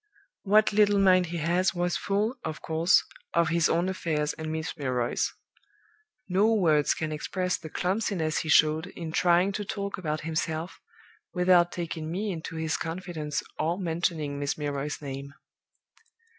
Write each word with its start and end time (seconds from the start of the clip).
"What 0.41 0.73
little 0.73 0.97
mind 0.97 1.27
he 1.27 1.37
has 1.37 1.75
was 1.75 1.95
full, 1.95 2.33
of 2.43 2.59
course, 2.59 3.03
of 3.35 3.49
his 3.49 3.69
own 3.69 3.87
affairs 3.87 4.33
and 4.33 4.51
Miss 4.51 4.75
Milroy's. 4.75 5.31
No 6.27 6.51
words 6.55 6.95
can 6.95 7.11
express 7.11 7.55
the 7.55 7.69
clumsiness 7.69 8.39
he 8.39 8.49
showed 8.49 8.87
in 8.87 9.11
trying 9.11 9.51
to 9.51 9.63
talk 9.63 9.99
about 9.99 10.21
himself, 10.21 10.79
without 11.35 11.71
taking 11.71 12.09
me 12.09 12.31
into 12.31 12.55
his 12.55 12.77
confidence 12.77 13.43
or 13.59 13.77
mentioning 13.77 14.39
Miss 14.39 14.57
Milroy's 14.57 15.03
name. 15.03 15.35